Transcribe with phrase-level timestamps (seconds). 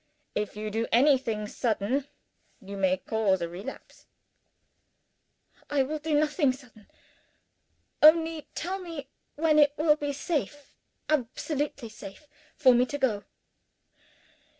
[0.33, 2.07] If you do anything sudden
[2.59, 4.07] you may cause a relapse."
[5.69, 6.87] "I will do nothing sudden.
[8.01, 10.73] Only tell me, when it will be safe
[11.07, 13.25] absolutely safe for me to go?"